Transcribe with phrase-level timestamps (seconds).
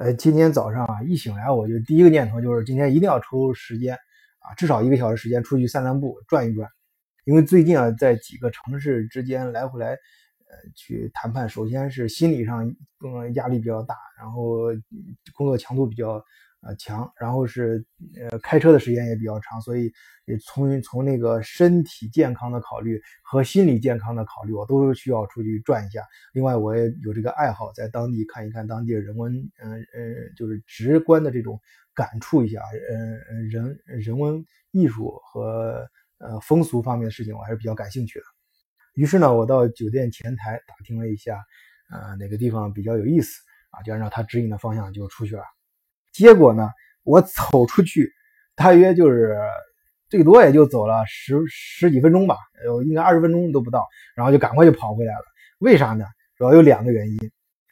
[0.00, 3.94] 呃，今天早上啊，一醒来我就第一个念头就是今天一定要抽时间
[4.38, 6.66] 啊，至少一个小时时间出去散散步、转一转。
[7.26, 12.66] 因为最近啊，在几个城市之间来回来，呃，去谈判，首先是心理上
[13.04, 14.68] 嗯压力比较大，然后
[15.34, 16.24] 工作强度比较。
[16.62, 17.82] 呃，强，然后是
[18.30, 19.90] 呃，开车的时间也比较长，所以
[20.26, 26.06] 也从从那个身体健康的考虑和心理健康的考虑，我都需要出去转一下。
[26.34, 29.32] 另外，我也有这个爱好，在当地看一看当地的人文，
[29.62, 31.58] 嗯嗯，就是直观的这种
[31.94, 38.24] 感触一下，嗯人人文艺术和呃风俗方面的事情，我还是比较感兴趣的。
[38.92, 41.42] 于是呢，我到酒店前台打听了一下，
[41.90, 43.40] 呃，哪个地方比较有意思
[43.70, 45.42] 啊，就按照他指引的方向就出去了。
[46.20, 46.68] 结果呢，
[47.02, 48.12] 我走出去，
[48.54, 49.40] 大约就是
[50.10, 55.22] 最多也就走了十十几分钟吧，有，应该二十分钟都不到，然后就赶快就跑回来了。
[55.60, 56.04] 为啥呢？
[56.36, 57.18] 主要有两个原因。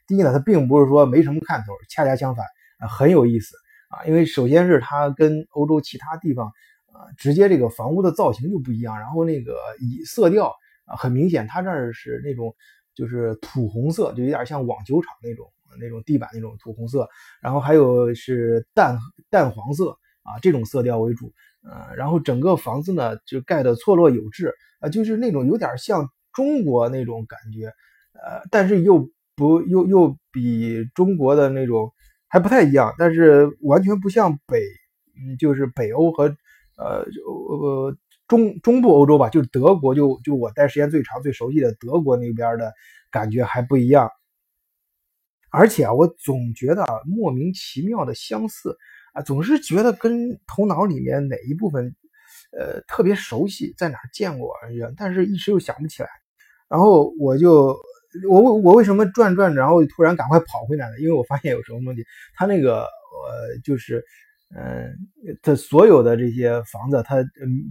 [0.07, 2.47] 第一呢，它并不是说没什么看头，恰恰相反，
[2.79, 3.55] 啊，很有意思
[3.91, 4.03] 啊。
[4.07, 6.47] 因为首先是它跟欧洲其他地方，
[6.87, 10.55] 啊，直接这个房屋的造型就不一样，然后那个以色调
[10.87, 12.57] 啊，很明显，它这儿是那种
[12.95, 15.47] 就是土红色，就有点像网球场那种。
[15.81, 17.09] 那种地板那种土红色，
[17.41, 18.99] 然后还有是淡
[19.31, 19.91] 淡黄色
[20.23, 27.67] 啊，这种色调为主，呃，然后整个房子呢就盖的错落有致啊，就是那种有点像中国那种感觉，
[28.13, 31.93] 呃，但是又不又又比中国的那种
[32.29, 34.61] 还不太一样，但是完全不像北，
[35.39, 36.25] 就是北欧和
[36.77, 37.97] 呃呃
[38.29, 42.73] 中中部欧洲吧，就是德国，就就我待时间最长最熟悉的德国那边的
[43.11, 44.11] 感觉还不一样。
[45.51, 48.77] 而且啊，我总觉得莫名其妙的相似
[49.15, 51.95] 啊，总是觉得跟头脑里面哪一部分，
[52.53, 54.53] 呃，特别熟悉，在哪见过，
[54.97, 56.09] 但是一时又想不起来。
[56.69, 57.77] 然后我就，
[58.29, 60.99] 我为我为什么转转，然后突然赶快跑回来呢？
[61.01, 64.05] 因为我发现有什么问题，他那个呃，就是，
[64.55, 64.95] 嗯，
[65.43, 67.17] 他所有的这些房子，他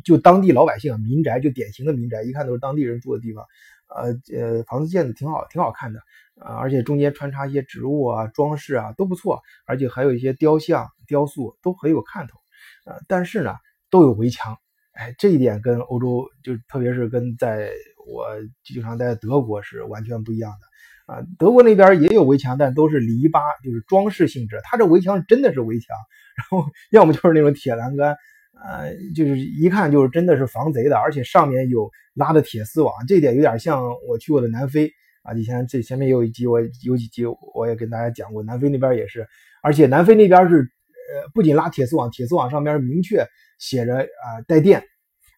[0.03, 3.45] 就当地老百姓民宅，就典型的民宅，一看都是当地人住的地方，
[3.89, 5.99] 呃呃，房子建的挺好，挺好看的。
[6.39, 12.37] 啊，而且中间穿插一些植物啊、装饰啊都不错，而且还有一些雕像、雕塑都很有看头。
[12.85, 13.55] 呃，但是呢，
[13.89, 14.55] 都有围墙。
[14.91, 17.71] 哎，这一点跟欧洲，就特别是跟在
[18.07, 18.27] 我
[18.63, 21.13] 经常在德国是完全不一样的。
[21.13, 24.59] 啊，德国那边也有围墙，但都是篱笆，就是装饰性质。
[24.63, 25.95] 它这围墙真的是围墙，
[26.35, 28.15] 然后 要么就是那种铁栏杆，
[28.63, 34.91] 呃，就是一看就是真的是防贼的，而且上面有拉的铁丝网，这点有点像我去过的南非。
[35.23, 39.27] 啊，以前这前面有一集，我有几集我也跟大家讲过，南非那边也是，
[39.61, 43.27] 而且南非那边是，呃，不仅拉铁丝网，铁丝网上面明确
[43.59, 44.81] 写着啊带电，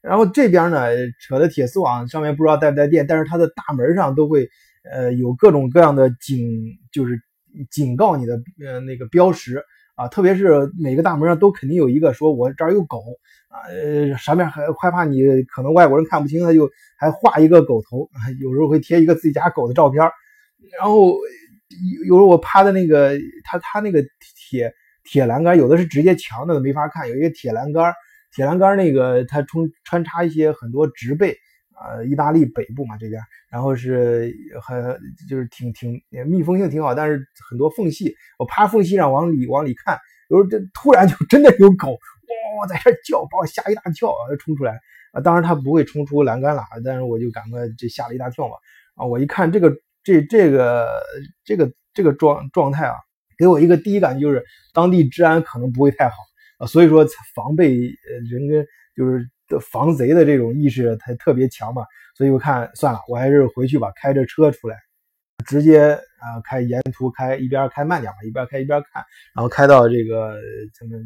[0.03, 4.47] 然后这边呢扯的铁丝网上面不知道带不带电，但是它的大门上都会，
[4.83, 6.39] 呃，有各种各样的警，
[6.91, 7.19] 就是
[7.71, 9.63] 警告你的呃那个标识。
[9.99, 13.03] 啊，特别是每个大门上都肯定有一个说“我这儿有狗”，
[13.51, 20.01] 啊，呃，上面还害怕你可能外国人看不清，他就还画一个狗头，有时候会贴一个自己家狗的照片
[20.79, 21.17] 然后
[21.97, 24.01] 有有时候我趴在那个他他那个
[24.47, 24.73] 铁
[25.03, 27.93] 铁栏杆，有的是直接墙的没法看，有一个铁栏杆，
[28.33, 31.35] 铁栏杆那个它穿穿插一些很多植被。
[31.81, 39.97] 呃，意大利北部嘛这边，然后是很就是挺挺密封性挺好，但是很多缝隙，我趴缝隙上往里往里看，
[40.29, 41.91] 有时候这突然就真的有狗
[42.59, 44.77] 哇在这叫，把我吓一大跳啊，冲出来
[45.13, 45.21] 啊！
[45.21, 48.55] 当然它不会冲出栏杆了，但是我就赶快就吓了一大跳嘛
[48.95, 49.05] 啊！
[49.05, 49.73] 我一看这个
[50.03, 50.89] 这这个
[51.45, 52.95] 这个这个状状态啊，
[53.37, 56.15] 给我一个第一感觉就是当地治安可能不会太好
[56.57, 58.65] 啊，所以说防备呃人跟
[58.97, 59.29] 就是。
[59.49, 61.83] 的防贼的这种意识才特别强嘛，
[62.15, 64.77] 所以我看算了，我还是回去吧，开着车出来，
[65.45, 69.03] 直接啊开沿途开，一边开慢点吧，一边开一边看，
[69.35, 70.39] 然后开到这个
[70.73, 71.03] 咱们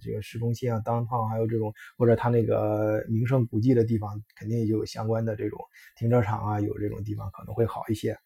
[0.00, 5.58] 这个市中心啊，当趟还有这种或者他那个名胜古迹的地方，肯定也有相关的这种
[5.96, 8.16] 停车场啊，有这种地方可能会好一些。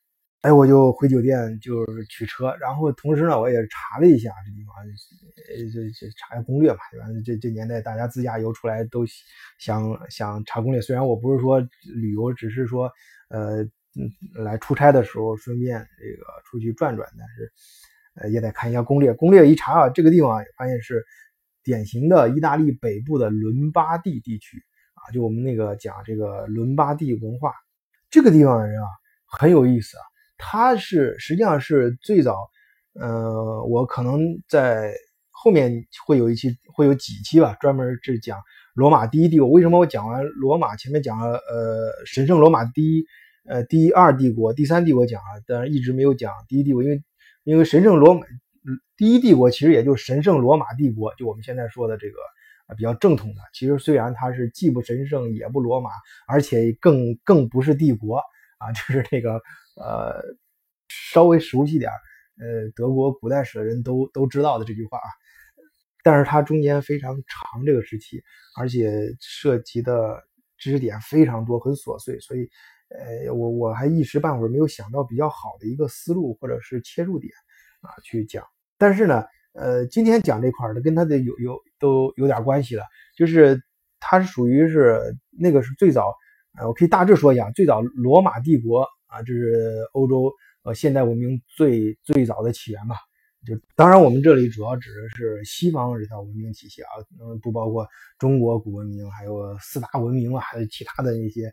[0.42, 7.24] 哎，我就回酒店，就是取车，然后同时呢，我也查了一下这地方，呃，这这查下攻略嘛，反正？
[7.24, 9.04] 这这年代大家自驾游出来都
[9.58, 11.60] 想想查攻略，虽然我不是说
[11.92, 12.88] 旅游，只是说
[13.30, 13.66] 呃，
[14.32, 17.52] 来出差的时候顺便这个出去转转，但是
[18.14, 19.12] 呃也得看一下攻略。
[19.14, 21.04] 攻略一查啊，这个地方发现是
[21.64, 24.62] 典型的意大利北部的伦巴第地区
[24.94, 27.52] 啊，就我们那个讲这个伦巴第文化，
[28.08, 28.86] 这个地方的人啊
[29.26, 30.04] 很有意思啊。
[30.38, 32.36] 它是实际上是最早，
[32.94, 34.94] 呃，我可能在
[35.30, 38.40] 后面会有一期，会有几期吧，专门是讲
[38.74, 39.48] 罗马第一帝国。
[39.48, 43.04] 为什么我讲完罗马前面讲了，呃，神圣罗马第一，
[43.48, 47.02] 呃，第二帝国、第三帝国讲了，但是一直没有讲第一帝国，因为
[47.44, 48.26] 因为神圣罗马
[48.96, 52.16] 第一帝国其实也就是神圣罗马帝国，就我们现在说的这个
[52.76, 53.40] 比较正统的。
[53.54, 55.90] 其实虽然它是既不神圣也不罗马，
[56.26, 58.16] 而且更更不是帝国
[58.58, 59.40] 啊，就是那个
[59.78, 60.22] 呃
[60.88, 61.90] 稍微熟悉点
[62.38, 65.08] 呃德国古代史的人都都知道的这句话啊。
[66.02, 68.22] 但是它中间非常长这个时期，
[68.56, 70.22] 而且涉及的
[70.56, 72.48] 知识点非常多，很琐碎，所以。
[72.90, 77.30] 呃，我我还一时半会儿没有想到比较好的一个思路或者是切入点
[77.82, 78.42] 啊去讲。
[78.78, 82.84] 但是呢，呃，今天讲这块的跟他的有有都有点关系了，
[83.14, 83.62] 就是
[84.00, 86.14] 它是属于是那个是最早，
[86.58, 90.32] 呃，我可以大致说一下，最早罗马帝国啊，这是欧洲
[90.62, 92.96] 呃现代文明最最早的起源吧。
[93.46, 96.88] 就当然我们这里主要指的是西方这套文明体系啊，
[97.20, 97.86] 嗯，不包括
[98.18, 101.52] 中国古文明，还有四大文明啊，还有其他的那些。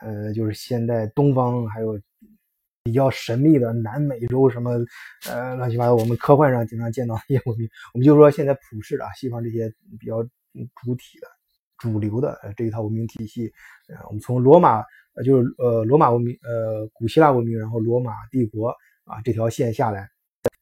[0.00, 2.00] 呃，就是现代东方还有
[2.84, 4.70] 比较神秘的南美洲什么，
[5.28, 11.26] 呃，乱七八糟，我们科幻上经常见到一些文明，我们就说现在普世的西方这些比较主体的、
[11.82, 13.52] 主流的这一套文明体系，
[13.88, 14.78] 呃，我们从罗马，
[15.14, 18.68] 呃，就是呃罗马文明，呃，古希腊文明，然后罗马帝国
[19.04, 20.08] 啊这条线下来。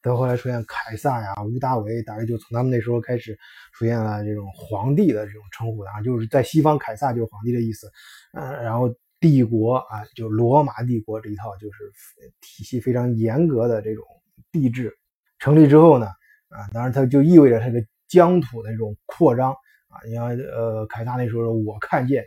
[0.01, 3.37] 到后来出现凯撒呀、屋大维，大概就从他们那时候开始
[3.75, 7.87] 出现了这种皇帝的这种称呼的啊，就是在西方，凯撒就是皇帝的意思。
[8.33, 8.89] 嗯，然后
[9.21, 11.93] 帝国啊，就罗马帝国这一套就是
[12.41, 14.03] 体系非常严格的这种
[14.51, 14.91] 帝制
[15.39, 16.07] 成立之后呢，
[16.49, 19.55] 啊，当然它就意味着它的疆土的这种扩张
[19.91, 20.01] 啊。
[20.07, 22.25] 你像呃，凯撒那时候，我看见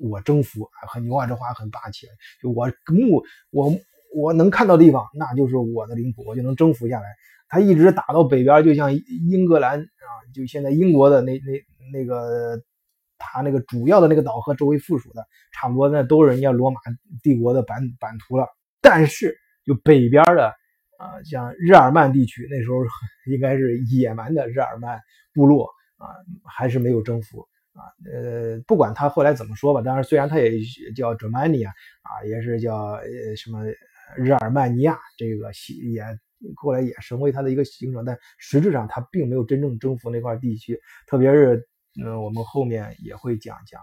[0.00, 2.06] 我我征服，很牛啊，这话很霸气，
[2.40, 3.70] 就我目我。
[4.12, 7.06] 我能看到地方，那就是我的领土，我就能征服下来。
[7.46, 12.60] 他一直打到北边，就像英格兰啊，就现在英国的那那那个，
[13.18, 16.80] 他那个主要的那个岛和周围附属的，差不多那都是人家罗马
[17.22, 18.48] 帝国的版版图了。
[18.80, 19.32] 但是
[19.64, 20.48] 就北边的
[20.98, 22.78] 啊，像日耳曼地区，那时候
[23.32, 24.98] 应该是野蛮的日耳曼
[25.32, 25.70] 部落
[26.00, 26.08] 啊，
[26.44, 27.86] 还是没有征服啊。
[28.10, 30.50] 呃，不管他后来怎么说吧，当然虽然他也
[30.96, 33.62] 叫 Germania 啊，也是叫呃什么。
[34.16, 35.52] 日耳曼尼亚这个
[35.84, 36.02] 也
[36.56, 40.76] 后来也成为他的一个形状，但实质上他并没有真正征服那块地区。
[41.06, 41.64] 特别是，
[42.02, 43.80] 嗯，我们后面也会讲讲。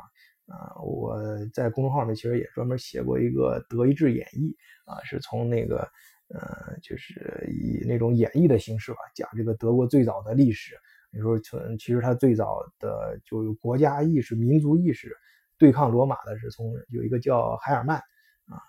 [0.48, 1.18] 啊，我
[1.54, 4.54] 在公众号里其实也专门写过一个德意志演绎
[4.84, 5.90] 啊，是从那个，
[6.28, 10.76] 呃，就是以那种演绎的形式吧，讲这个德国最早的历史。
[11.12, 15.16] 你说从其实他最早的就有国家意识、民族意识，
[15.58, 18.60] 对抗罗马的是从有一个叫海尔曼啊。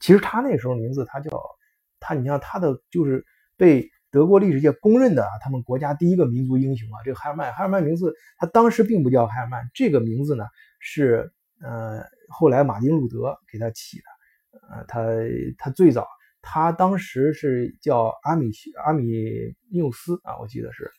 [0.00, 1.30] 其实他那时候名字他叫
[2.00, 3.24] 他，你像他的就是
[3.56, 10.44] 被德国历史界公认的啊，他们国家第一个民族英雄啊，这个海尔曼，海尔曼名字他当时并不叫海尔曼，这个名字呢
[10.80, 11.32] 是
[11.62, 14.04] 呃后来马丁路德给他起的，
[14.68, 15.04] 呃他
[15.56, 16.06] 他最早
[16.44, 18.50] 他当时是叫阿米
[18.84, 19.04] 阿米
[19.70, 20.90] 缪斯啊，我记得是。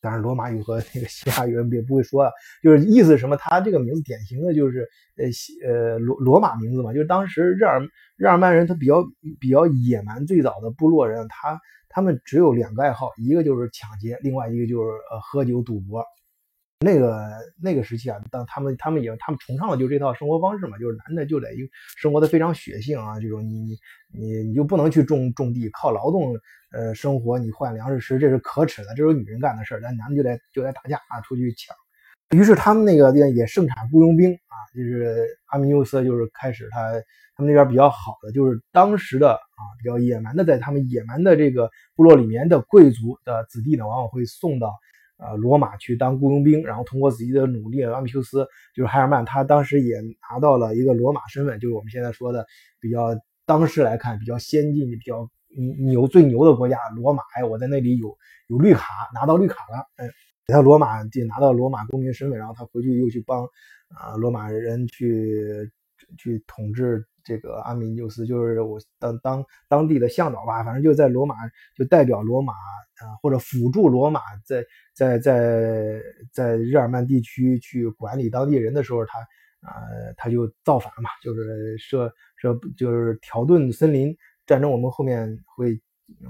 [0.00, 3.36] 当然，罗马语和那个希腊语也不会说了，就是意思什么？
[3.36, 7.80] 他这个名字典型的就是呃呃罗罗马名字嘛，就是当时日耳
[8.16, 9.04] 日耳曼人他比较
[9.38, 16.04] 比较野蛮，最早的部落人，他他们只有两个爱好，一个就是抢劫，另外一个就是呃喝酒赌博。
[16.82, 17.28] 那个
[17.62, 21.48] 那个时期啊，当他们他们也他们崇尚的就是这套生活方式嘛，就是男的就得
[21.96, 23.78] 生活的非常血性啊，这种你你
[24.12, 26.34] 你你就不能去种种地，靠劳动
[26.72, 31.74] 呃生活，你换粮食吃，这是可耻的，这是女人干的事儿，咱男的就得就得打架啊，出去抢。
[32.36, 36.92] 于是他们那个地也盛产雇佣兵啊，就是阿米纽斯就是开始他
[37.36, 44.74] 他们那边比较好的，就是当时的啊比较野蛮的，在他们野蛮的这个部落里面的贵族的子弟呢，往往会送到。
[45.24, 52.44] 呃，罗马去当雇佣兵，然后通过自己的努力，阿米修斯就是海尔曼，他当时也拿到了一个罗马身份，就是我们现在说的
[52.80, 53.14] 比较
[53.46, 55.28] 当时来看比较先进的、比较
[55.84, 57.22] 牛、最牛的国家罗马。
[57.36, 60.10] 哎，我在那里有有绿卡，拿到绿卡了，嗯，
[60.46, 63.44] 给他罗马就拿到罗马公民身份，然后他回去又去帮
[63.88, 65.70] 啊罗马人去
[66.18, 67.06] 去统治。
[67.24, 71.34] 这个阿米纽斯就是我当当当地的向导吧，反正就在罗马，
[71.76, 74.64] 就代表罗马啊，或者辅助罗马，在
[74.94, 76.00] 在在
[76.32, 79.18] 在日耳曼地区去管理当地人的时候，他
[79.60, 79.72] 啊
[80.16, 84.70] 他就造反嘛，就是设设就是条顿森林战争。
[84.70, 85.80] 我们后面会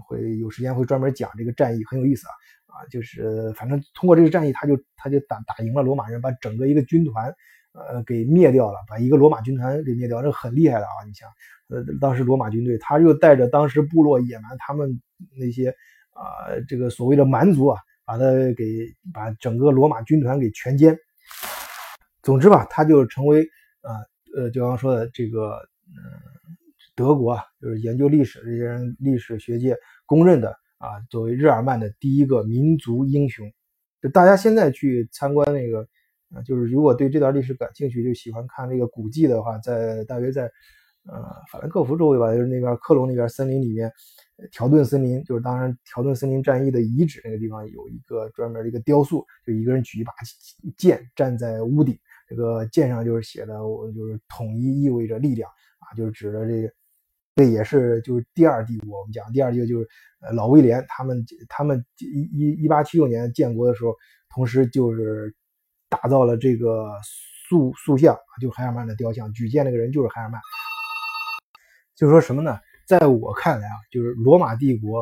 [0.07, 2.33] 会有时间会专门讲这个战役，很有意思啊
[2.67, 7.35] 啊，就是反正通过这个战役，他就他就打打赢了罗马人，把整个一个军团。
[7.73, 10.93] 呃，给灭掉了，把一个罗马军团给灭掉，这很厉害的啊！
[11.07, 11.29] 你想，
[11.69, 15.01] 呃，当时罗马军队，他又带着当时部落野蛮，他们
[15.39, 15.71] 那些
[16.11, 18.25] 啊，这个所谓的蛮族啊，把他
[18.57, 20.97] 给把整个罗马军团给全歼。
[22.23, 23.43] 总之吧，他就成为
[23.81, 23.91] 啊，
[24.37, 25.97] 呃，就刚说的这个，嗯，
[26.95, 33.51] 德国啊，就是研究历史这些人，历史学界公认的啊，作为日耳曼的第一个民族英雄。
[34.03, 35.89] 就大家现在去参观那个，
[36.35, 40.45] 啊，就是如果对这段历史感兴趣，就喜欢看那个古迹的话，在大约在
[41.07, 43.93] 呃法兰克福周围吧，就是那边克隆那边森林里面，
[44.51, 50.13] 条顿森林，就是当然条顿森林战役的遗址那个地方有一个专门的一个雕塑，就一个人举一把
[50.77, 51.99] 剑站在屋顶，
[52.29, 56.73] 这个剑上就是写的，我就是统一意味着力量啊，就是指的这个。
[57.35, 59.89] 这也是就是第二帝国，我们讲第二帝国就是
[60.21, 63.97] 呃老威廉他们他们一一一八七六年建国的时候，
[64.35, 65.35] 同时就是
[65.93, 66.91] 打造了这个
[67.49, 70.41] 塑塑像，就海尔曼的雕像，举荐那个人就是海尔曼。
[71.95, 72.59] 就说什么呢？
[72.87, 75.01] 在我看来啊，就是罗马帝国，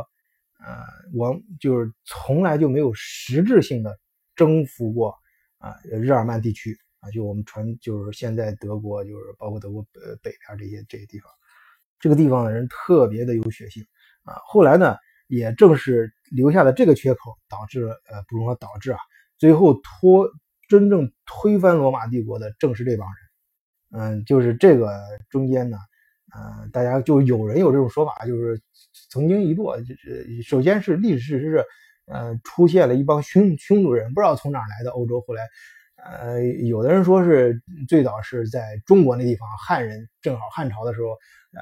[0.59, 3.97] 呃，我就是从来就没有实质性的
[4.35, 5.17] 征服过
[5.59, 11.31] 啊日耳曼地区啊，就我们传就是现在德国就是包括德国呃北边这些这些地方。
[12.01, 13.85] 这个地方的人特别的有血性
[14.25, 14.35] 啊！
[14.47, 14.97] 后来呢，
[15.29, 18.99] 也正是留下了这个缺口，导致了呃，不能说导致啊，
[19.37, 20.27] 最后拖
[20.71, 23.17] 真正推翻罗马帝国的正是这帮人。
[24.01, 24.89] 嗯，就是这个
[25.29, 25.77] 中间呢，
[26.35, 28.59] 呃，大家就有人有这种说法，就是
[29.11, 31.65] 曾经一度就是首先是历史事实是，
[32.07, 35.43] 呃，出现了一帮匈匈奴人，不知道从哪来的欧洲，后来。
[36.03, 41.09] 呃，有的人说是最早是在中国那地方，汉人正好汉朝的时候，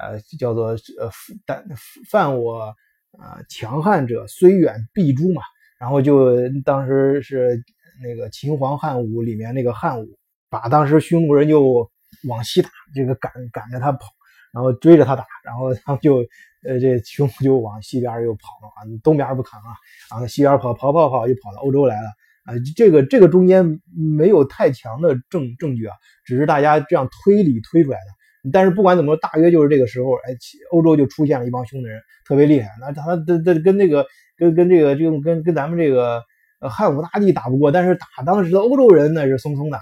[0.01, 1.11] 呃，叫做呃
[1.45, 1.67] 但
[2.09, 2.73] 犯我
[3.19, 5.43] 啊强汉者虽远必诛嘛，
[5.81, 7.61] 然后就当时是
[8.03, 10.09] 那个秦皇汉武里面那个汉武，
[10.51, 11.91] 把当时匈奴人就
[12.29, 14.07] 往西打，这个赶赶着他跑，
[14.53, 16.25] 然后追着他打，然后他们就
[16.67, 19.75] 呃这匈奴就往西边又跑了啊，东边不扛啊，
[20.11, 22.09] 然后西边跑跑跑跑又跑到欧洲来了。
[22.45, 28.51] 啊，这个这个中间没有太强的证证据啊，只是大家这样推理推出来的。
[28.51, 30.35] 但是不管怎么说，大约就是这个时候，哎，
[30.71, 32.71] 欧洲就出现了一帮匈奴人，特别厉害。
[32.81, 34.07] 那他他他跟那个
[34.39, 36.23] 跟跟这个就跟跟咱们这个
[36.61, 39.79] 呃汉武大帝打不过，但是打当时的欧洲人那是松松的。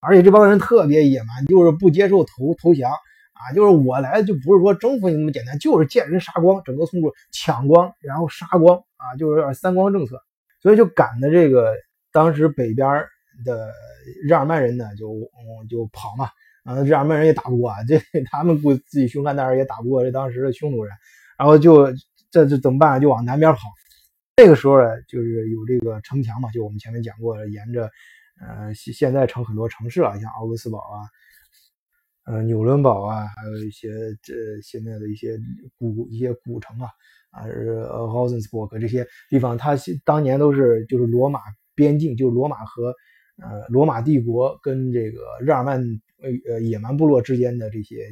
[0.00, 10.20] 而且这帮人特别野蛮，就是不接受投投降啊，就是我来就不是说征服你那么简单，就是见人杀光，整个村落抢光，然后杀光啊，就是有点三光政策，
[10.60, 11.74] 所以就赶的这个。
[12.12, 12.86] 当时北边
[13.44, 13.72] 的
[14.22, 16.28] 日耳曼人呢，就嗯就跑嘛，
[16.62, 20.94] 啊，日耳曼人也打不过，这 他们估自己凶悍，但是也打不过这当时的匈奴人，
[21.36, 21.92] 然后就
[22.30, 23.00] 这这怎么办？
[23.00, 23.62] 就往南边跑。
[24.36, 27.90] 这个时候呢，就是有这个城墙嘛，就我们前面讲过，沿着
[28.40, 31.06] 呃现现在成很多城市了，像奥格斯堡啊，
[32.24, 33.88] 呃纽伦堡啊，还有一些
[34.22, 35.38] 这现在的一些
[35.78, 36.88] 古一些古城啊，
[37.30, 41.40] 啊是呃 h o s e n s b u r g 这些地方，它当年都是就是罗马。
[41.76, 42.94] 边境就是罗马和
[43.42, 45.82] 呃罗马帝国跟这个日耳曼
[46.22, 48.10] 呃野蛮部落之间的这些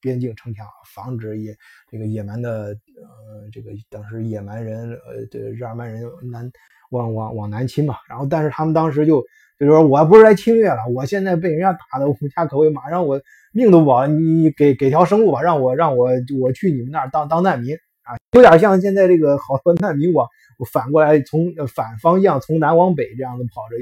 [0.00, 1.56] 边境城墙，防止野
[1.90, 6.50] 这个野蛮的呃这个当时野蛮人呃这日耳曼人南
[6.90, 7.96] 往往往南侵嘛。
[8.08, 9.24] 然后但是他们当时就
[9.58, 13.20] 就说我不是来侵略了，我现在被人家打的无家可归，马上我
[13.52, 16.10] 命都不保，你给给条生路吧，让我让我
[16.40, 20.28] 我去你们那儿当当难民啊，有点像现在这个好多难民往。
[20.58, 23.76] 我反过来从反方向从南往北这样子跑着，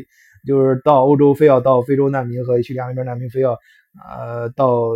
[0.44, 3.58] 就是到欧洲非要到非洲难民和叙利亚那边难民非要
[4.04, 4.90] 呃到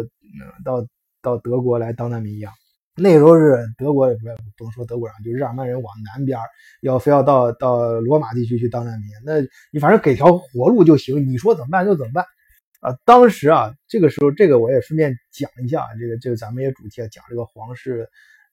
[0.64, 0.84] 到
[1.28, 2.52] 到德国来当难民一样。
[2.96, 4.16] 那时候是德国不
[4.56, 6.38] 不能说德国人，就日耳曼人往南边
[6.80, 12.24] 要非要到到罗马地区去当难民，那你反正给条活路就行，你说怎么办就怎么办
[12.80, 12.96] 啊。
[13.04, 18.08] 当时啊，这个时候这个我也顺便讲一下，这个这个咱们也主题啊讲这个皇室。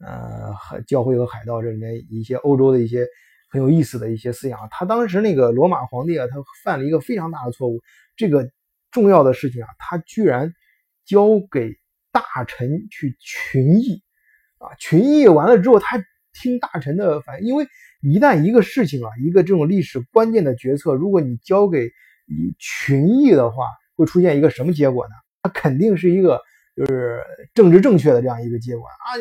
[0.05, 3.08] 呃，海教会和海盗这里面一些欧洲的一些
[3.50, 4.60] 很有意思的一些思想。
[4.70, 7.79] 他当时那个罗马皇帝啊，他犯了一个非常大的错误。
[8.17, 8.51] 这个
[8.91, 10.53] 重要的事情啊，他居然
[11.05, 11.77] 交给
[12.15, 14.01] 大臣去群议
[14.57, 17.48] 啊，群议完了之后，他听大臣的反应。
[17.48, 17.67] 因为
[18.01, 21.91] 一旦一个事情啊，一个这种历史关键的决策，如果你交给
[22.57, 23.65] 群议的话，
[23.98, 25.13] 会出现一个什么结果呢？
[25.43, 26.41] 它肯定是一个。
[26.77, 29.15] 就是政治正确的这样一个结果啊！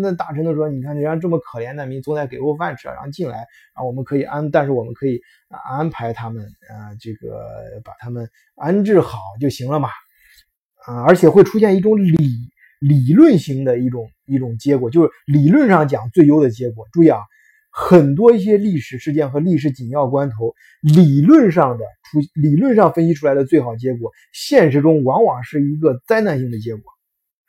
[0.00, 3.38] 那大臣都说：“你看人家这么可怜难民，总得给口饭吃，然后进来，
[3.74, 9.88] 然后我们可以安，但是我们可以安排他们啊，这个把他们安置好就行了嘛。
[10.90, 12.16] 啊，而且会出现一种理
[12.80, 16.86] 理论型的一种一种结果，就是理论上讲最优的结果。
[16.92, 17.20] 注意啊，
[17.70, 26.82] 很多一些历史事件和历史紧要关头，理论上的出理论上分析出来的最好结果，现实中往往是一个灾难性的结果。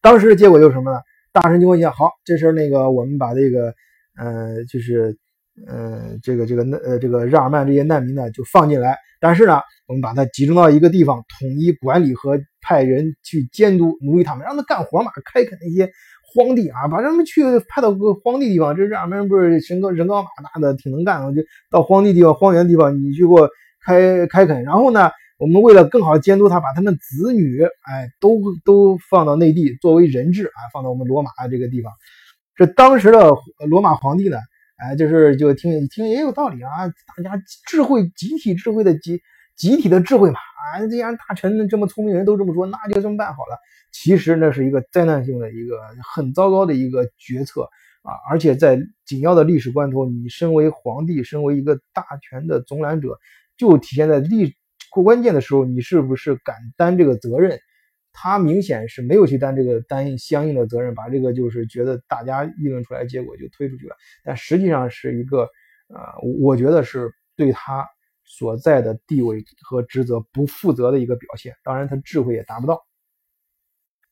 [0.03, 1.00] 当时的结果就是什么呢？
[1.33, 3.74] 大臣就会想：好，这事那个我们把这个，
[4.17, 5.17] 呃，就是，
[5.68, 15.91] 呃，这个这个呃这个日耳曼这些难民呢就放进来，但是呢，我们把它集中到一个地方，统一管理和派人去监督奴役他们，让他干活嘛，开垦那些
[16.34, 18.75] 荒地啊，把他们去派到个荒地地方。
[18.75, 23.50] 这日耳曼人不是身高人高马大的，挺能干的，就到荒地地方、荒原地方，你去给我
[23.86, 24.63] 开开垦。
[24.63, 31.91] 然后呢，我们为了更好的监督他，把他们子女，哎，都都放到内地作为人质啊，放到我们罗马这个地方。
[32.56, 33.34] 这当时的
[33.68, 34.38] 罗马皇帝呢，
[34.81, 39.21] 哎，就是就听听也有道理啊，大家智慧集体智慧的集
[39.55, 43.59] 集体的智慧嘛，啊，既然大臣这么聪明人都这么说，那就这么办好了。
[43.91, 45.77] 其实那是一个灾难性的一个
[46.15, 47.69] 很糟糕的一个决策
[48.01, 53.19] 啊，而且在紧要的历史关头，你身为皇帝，身为一个大权的总揽者，
[53.57, 54.55] 就体现在历
[54.89, 57.59] 过关键的时候，你是不是敢担这个责任？
[58.13, 63.96] 他明显是没有去担这个担相应的责任，把这个就是觉得大家议论出来，结果就推出去了。
[64.24, 65.50] 但实际上是一个，
[65.88, 66.00] 呃，
[66.39, 67.88] 我觉得是对他
[68.24, 71.56] 所在的地位和职责不负责的一个表现。
[71.63, 72.86] 当然，他智慧也达不到，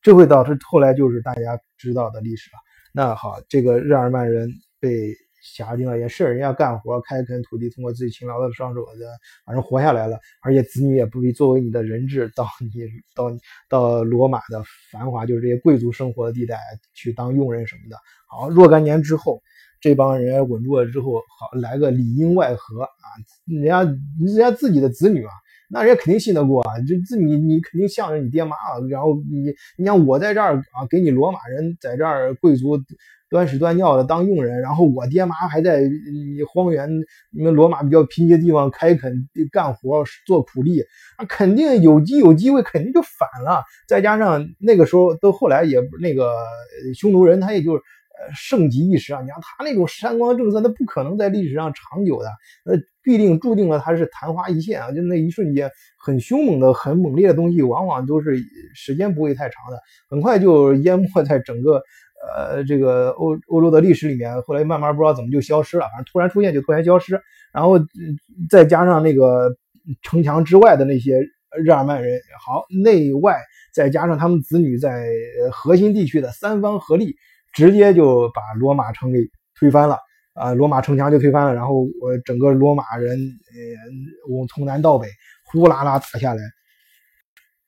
[0.02, 2.58] 这会导致后来就是大家知道的历史了。
[2.94, 5.16] 那好，这个日耳曼人被。
[5.42, 9.08] 辖境了也是，人家干活开垦土地，通过自己勤劳的双手的，
[9.46, 10.20] 反正活下来了。
[10.42, 12.70] 而且子女也不必作为你的人质到你
[13.16, 13.32] 到
[13.70, 16.58] 到罗马的繁华，就是这些贵族生活的地带
[16.94, 17.98] 去当佣人什么的。
[18.28, 19.42] 好，若干年之后，
[19.80, 23.08] 这帮人稳住了之后，好来个里应外合啊，
[23.46, 25.32] 人家人家自己的子女啊，
[25.70, 28.80] 那人家肯定信得过啊，就自你你肯定向着你爹妈啊。
[28.90, 32.78] 然后你你像我在这儿啊，给你罗马人在这儿贵族。
[33.30, 35.84] 端屎端尿的当佣人，然后我爹妈还在
[36.52, 36.90] 荒原、
[37.32, 40.84] 你们罗马比较贫瘠的地方开垦干活做苦力，
[41.20, 43.64] 那肯定有机有机会，肯定就反了。
[43.88, 46.34] 再加上那个时候都后来也那个
[46.96, 47.82] 匈奴人，他也就呃
[48.36, 49.22] 盛极一时啊。
[49.22, 52.30] 你看他那种山光政策，那不可能在历史上长久的，
[52.66, 54.92] 那必定注定了他是昙花一现啊。
[54.92, 55.70] 就那一瞬间，
[56.00, 58.44] 很凶猛的、很猛烈的东西，往往都是
[58.74, 61.84] 时间不会太长的，很快就淹没在整个。
[62.22, 67.22] 呃，这个欧欧洲的历史里面，后来慢慢不知道怎么就消失了，反正突然出现就突然消失，
[67.54, 67.80] 然后
[68.50, 69.56] 再加上那个
[70.02, 71.20] 城墙之外的那些
[71.58, 73.40] 日耳曼人，好内外
[73.74, 75.08] 再加上他们子女在
[75.52, 77.16] 核心地区的三方合力，
[77.54, 79.20] 直接就把罗马城给
[79.58, 79.98] 推翻了
[80.34, 80.54] 啊！
[80.54, 85.08] 罗马城墙就推翻了，然后我整个罗马人，呃，我从南到北
[85.46, 86.42] 呼啦啦打下来。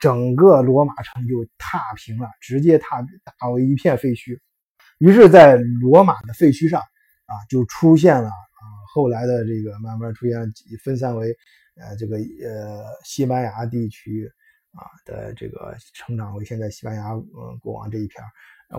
[0.01, 3.01] 整个罗马城就踏平了，直接踏
[3.39, 4.37] 打为一片废墟。
[4.97, 10.37] 于是，在罗马的废墟上，啊，就出现了啊，后来的这个慢慢出现
[10.83, 11.33] 分散为，
[11.75, 14.29] 呃，这个呃西班牙地区
[14.73, 18.23] 啊的这个成长为现在西班牙嗯国王这一片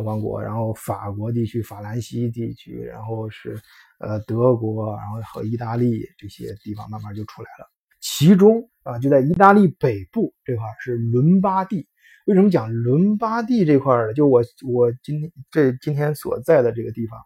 [0.05, 3.61] 王国，然后法国地区、法兰西地区，然后是
[4.01, 7.72] 呃德国，然后和意大利这些地方慢慢就出来了。
[8.23, 11.89] 其中啊，就在意大利北部这块是伦巴第。
[12.25, 14.15] 为什么讲伦巴第这块呢？
[14.15, 17.19] 就我我今天这今天所在的这个地方，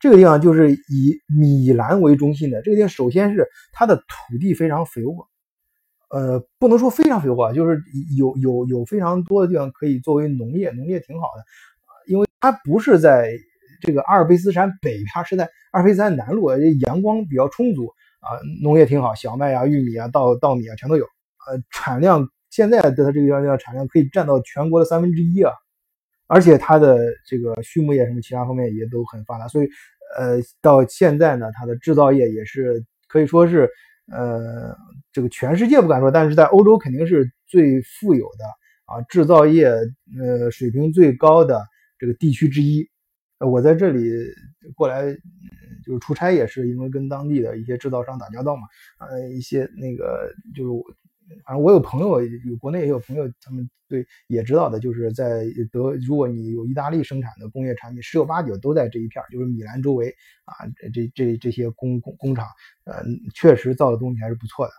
[0.00, 2.60] 这个地方就是以米兰为中心的。
[2.60, 5.28] 这个地方首先是它的土地非常肥沃，
[6.10, 7.80] 呃，不能说非常肥沃，就是
[8.18, 11.44] 有有有非常多的地方可以作为农业，农业挺好的。
[12.08, 13.30] 因为它不是在
[13.80, 17.92] 这个阿尔卑斯山北边，是在阿尔卑斯山南麓，阳光比较充足。
[18.22, 21.04] 啊，农业挺好，小麦啊、玉米啊、稻稻米啊全都有。
[21.04, 25.52] 呃，产量现在的它这个地方产量可以占到全国的三分之一啊，
[26.28, 29.68] 而且它的这个畜牧业什么其他方面也都很发达，所以
[30.16, 33.68] 呃，到现在呢，它的制造业也是可以说是
[34.12, 34.72] 呃，
[35.12, 38.44] 这个全世界不敢说，但是在欧洲肯定是最富有的
[38.84, 41.60] 啊，制造业呃水平最高的
[41.98, 42.88] 这个地区之一。
[43.40, 44.08] 我在这里
[44.76, 45.16] 过来。
[45.82, 48.62] 就是出差也是因为跟当地的一些制造商打交道嘛，
[48.98, 50.84] 呃，一些那个就
[51.28, 60.14] 是，反正我有朋友，有国内也有朋友，他们对也知道的，就是在德，如果你有意大利生产的工业产品，十有八九都在这一片儿，就是米兰周围
[60.44, 62.46] 啊，这这这些工工工厂，
[62.84, 63.02] 呃，
[63.34, 64.72] 确实造的东西还是不错的。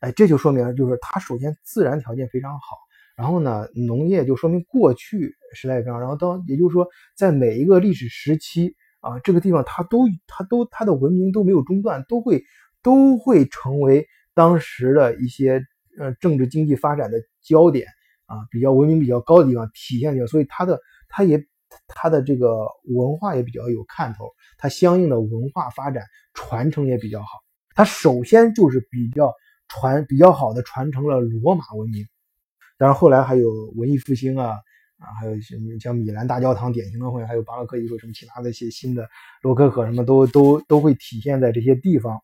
[0.00, 2.76] 哎，这就说明就是它首先自然条件非常好，
[3.16, 8.74] 然后呢，农业就说明过去时代非常，然后到也就是说在每一个历史时期。
[9.08, 12.44] 啊，这个地方它都它都它的文明都没有中断，都会
[12.82, 15.62] 都会成为当时的一些
[15.98, 17.86] 呃政治经济发展的焦点
[18.26, 21.42] 啊，比较文明比较高的地方体现地方，所以它的它也
[21.86, 27.28] 它的这个文化也比较有看头，它相应的文化发展传承也比较好。
[27.74, 29.32] 它首先就是比较
[29.68, 32.04] 传比较好的传承了罗马文明，
[32.76, 34.58] 当然后来还有文艺复兴啊。
[34.98, 39.08] 啊，还有像像米兰大教堂典型的会，还有巴洛克艺术什么其他的一些新的
[39.42, 42.20] 洛可可什么都都都会体现在这些地方。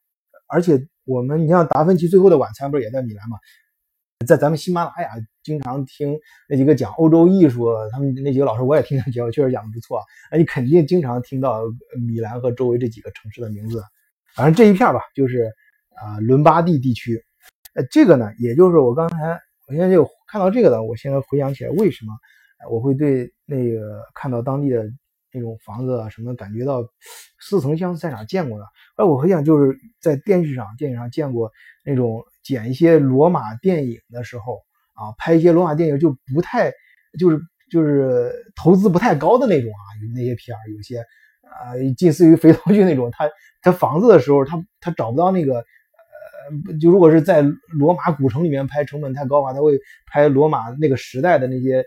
[0.47, 3.39] 而且我们你像达芬奇最后的晚餐不是也在米兰吗？
[4.27, 5.11] 在咱们喜马拉雅
[5.43, 10.01] 经常听那几个讲欧洲艺术，他们那几个老师我也听他讲，确实讲的不错。
[10.31, 11.63] 那你肯定经常听到
[12.07, 13.83] 米兰和周围这几个城市的名字。
[14.35, 15.53] 反正这一片吧，就是
[15.95, 17.23] 啊伦巴第地区。
[17.75, 22.13] 呃，这个呢，也就是我刚才我现在就看到这个呢，我现在回想起来，为什么
[22.71, 24.85] 我会对那个看到当地的
[25.33, 26.83] 那种房子啊什么感觉到
[27.39, 28.65] 似曾相识，在哪见过呢？
[28.97, 31.51] 哎，我很想就是在电视上、电影上见过
[31.85, 34.63] 那种剪一些罗马电影的时候
[34.95, 36.73] 啊，拍一些罗马电影就不太
[37.19, 40.99] 就是就是投资不太高的那种啊，那些片儿有些
[41.43, 43.29] 啊近似于肥皂剧那种，他
[43.63, 45.65] 他房子的时候他他找不到那个。
[46.79, 51.83] 就如果是在罗马古城里面拍，成本太高的话，他会拍罗马那个时代的那些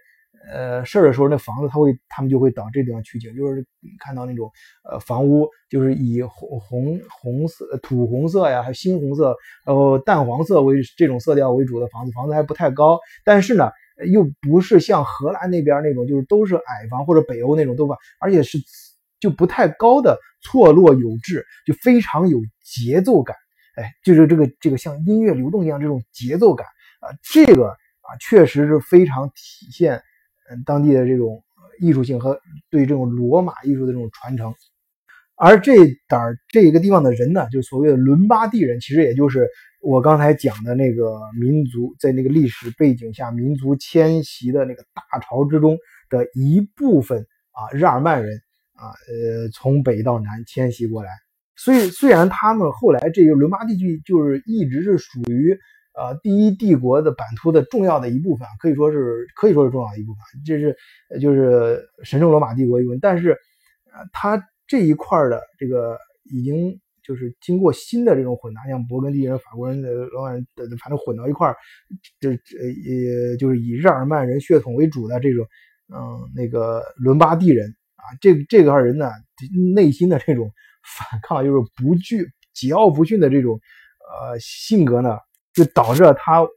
[0.51, 3.65] 呃事儿的时候，那房子他会他们就会到这地方取景，就是
[3.99, 4.51] 看到那种
[4.89, 13.69] 呃房屋，就是以红红红色、土红色呀，还有猩红色，然后淡黄色为这种色调为主的房子，房子还不太高，但是呢，
[14.11, 18.57] 又不是像荷兰那边那种，就是都是矮房或者北欧那种都吧，而且是
[19.19, 23.35] 就不太高的，错落有致，就非常有节奏感。
[23.75, 26.65] 哎，就是这个这个像音乐流动一样这种节奏感。
[26.99, 30.01] 啊，这个啊确实是非常体现
[30.65, 31.43] 当地的这种
[31.79, 34.53] 艺术性和对这种罗马艺术的这种传承。
[35.35, 39.47] 而这点儿这个地方的人呢，就所谓的伦巴第人，其实也就是
[39.81, 45.77] 我刚才讲的那个民族在那个历史背景下民族迁徙的那个大潮之中
[46.09, 47.19] 的一部分
[47.51, 48.41] 啊，日耳曼人
[48.73, 51.09] 啊，呃，从北到南迁徙过来。
[51.55, 55.55] 所以，虽然他们后来这个伦巴地区就是一直是属于
[55.97, 60.75] 呃第一帝国的版图的重要的一部分，可以说是可以说是重要的一部分，这是
[61.19, 62.99] 就是神圣罗马帝国一部分。
[63.01, 63.31] 但是，
[63.91, 70.45] 呃，它这一块的这个已经就是经过新的这种混搭，像勃艮第人、法国人的罗马人，
[70.79, 71.55] 反正混到一块儿，
[72.19, 75.45] 这呃也就是以日耳曼人血统为主的这种，
[75.93, 79.09] 嗯，那个伦巴第人啊，这这个人呢，
[79.73, 80.51] 内心的这种。
[80.97, 82.23] 反抗就是不惧、
[82.55, 83.59] 桀骜不驯的这种
[84.09, 85.17] 呃性格呢，
[85.57, 86.47] 就导致了他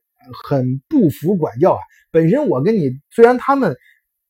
[0.44, 1.80] 很不服管教啊。
[2.10, 3.74] 本身我跟你虽然他们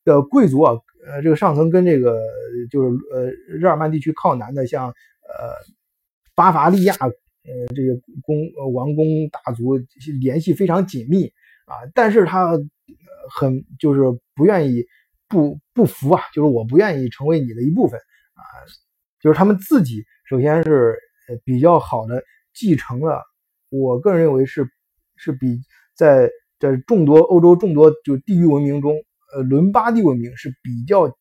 [0.05, 2.17] 的贵族啊，呃，这个上层跟这个
[2.71, 4.95] 就是呃日耳曼地区靠南的，像呃
[6.37, 8.37] 巴伐利亚呃这些公
[8.73, 9.77] 王公大族
[10.21, 11.27] 联系非常紧密
[11.65, 12.53] 啊，但是他
[13.29, 14.01] 很就是
[14.37, 14.87] 不愿意
[15.29, 17.99] 不不服啊，就是我不愿意成为你的一部分
[18.35, 18.45] 啊。
[19.21, 20.97] 就是他们自己，首先是
[21.45, 22.23] 比较好的
[22.55, 23.23] 继承了，
[23.71, 24.69] 我个人认为是
[25.17, 25.59] 是比
[25.95, 28.97] 在在众多欧洲众多就地域文明中，
[29.33, 31.17] 呃伦巴第文明是比较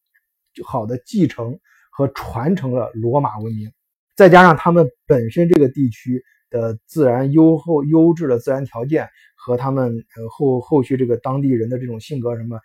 [0.66, 1.58] 好的继承
[1.92, 3.72] 和传承了罗马文明，
[4.18, 12.60] 再加上他们本身这个地区的自然优厚优质的自然条件和他们呃后后续这个当地人的这种性格什么。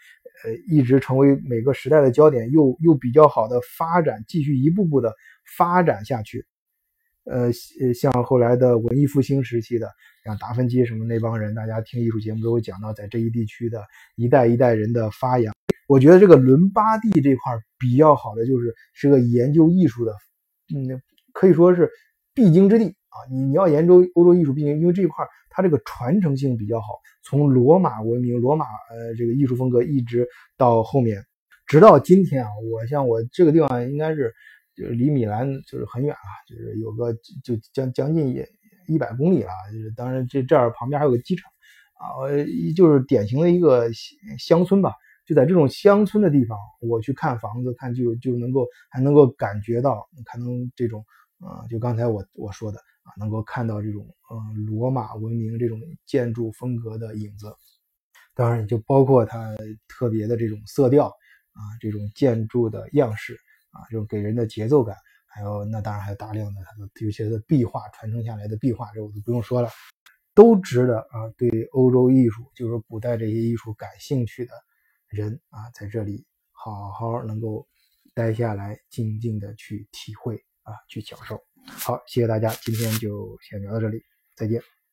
[0.45, 5.15] 呃，一直成为每个时代的焦点，又又比较好的发展，继续一步步的
[5.57, 6.45] 发展下去。
[7.25, 7.53] 呃，
[7.95, 9.89] 像后来的文艺复兴时期的，
[10.25, 13.83] 像达芬奇什么那帮人，大家听艺术节目都会讲到，在这一地区的
[14.17, 15.55] 一代一代人的发扬。
[15.87, 20.13] 我觉得这个伦巴第这块比较好的，就是是个研究艺术的，
[20.75, 21.01] 嗯，
[21.33, 21.91] 可以说是
[22.35, 23.17] 必经之地啊。
[23.31, 26.87] 你你要研究欧洲艺术，毕竟因为这一块它这个传承性比较好。
[27.23, 31.23] 从罗马文明、罗马呃这个艺术风格一直到后面，
[31.67, 34.33] 直到今天啊，我像我这个地方应该是
[34.75, 38.45] 就是离米兰就是很远了，就是有个就将将近一
[38.87, 39.51] 一百公里了。
[39.73, 41.51] 就是当然这这儿旁边还有个机场
[41.95, 42.29] 啊，
[42.77, 43.89] 就是典型的一个
[44.39, 44.93] 乡村吧。
[45.27, 51.05] 就在这种乡村的地方，我去看房子，看就就能够还能够感觉到，可能这种
[51.39, 52.79] 啊，就刚才我我说的。
[53.05, 57.55] 啊，能够看到这种呃罗马文明这种建筑风格的影子，
[58.35, 59.55] 当然就包括它
[59.87, 63.39] 特别的这种色调啊，这种建筑的样式
[63.75, 69.69] 啊，这种给人的节奏感，还有那当然还有大量的它的有些的壁画传承下来的壁画，这我就不用说了，
[70.35, 74.55] 都值得啊对欧洲艺术，就是古代这些艺术感兴趣的
[75.09, 77.67] 人啊，在这里好好能够
[78.15, 81.43] 待下来，静静的去体会啊，去享受。
[81.67, 84.01] 好，谢谢大家，今天就先聊到这里，
[84.37, 84.84] 再见。